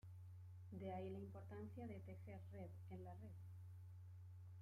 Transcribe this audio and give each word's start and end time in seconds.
de 0.71 0.91
ahí 0.91 1.11
la 1.11 1.19
importancia 1.19 1.85
de 1.85 1.99
“tejer 1.99 2.41
red” 2.51 2.71
en 2.89 3.03
la 3.03 3.13
Red 3.13 3.35